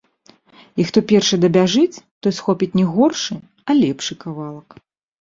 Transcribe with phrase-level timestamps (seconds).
[0.79, 4.67] І хто першы дабяжыць, той схопіць не горшы, а лепшы кавалак.